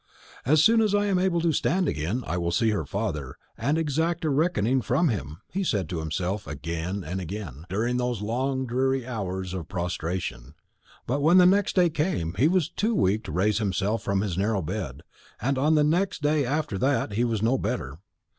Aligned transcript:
"As 0.47 0.63
soon 0.63 0.81
as 0.81 0.95
I 0.95 1.05
am 1.05 1.19
able 1.19 1.41
to 1.41 1.53
stand 1.53 1.87
again, 1.87 2.23
I 2.25 2.35
will 2.35 2.49
see 2.51 2.71
her 2.71 2.85
father, 2.87 3.35
and 3.55 3.77
exact 3.77 4.25
a 4.25 4.31
reckoning 4.31 4.81
from 4.81 5.09
him," 5.09 5.41
he 5.51 5.63
said 5.63 5.87
to 5.89 5.99
himself 5.99 6.47
again 6.47 7.03
and 7.03 7.21
again, 7.21 7.65
during 7.69 7.97
those 7.97 8.19
long 8.23 8.65
dreary 8.65 9.05
hours 9.05 9.53
of 9.53 9.67
prostration; 9.67 10.55
but 11.05 11.21
when 11.21 11.37
the 11.37 11.45
next 11.45 11.75
day 11.75 11.91
came, 11.91 12.33
he 12.39 12.47
was 12.47 12.67
too 12.67 12.95
weak 12.95 13.23
to 13.25 13.31
raise 13.31 13.59
himself 13.59 14.01
from 14.01 14.21
his 14.21 14.39
narrow 14.39 14.63
bed, 14.63 15.03
and 15.39 15.59
on 15.59 15.75
the 15.75 15.83
next 15.83 16.23
day 16.23 16.47
after 16.47 16.79
that 16.79 17.13
he 17.13 17.23
was 17.23 17.43
no 17.43 17.59
better. 17.59 17.99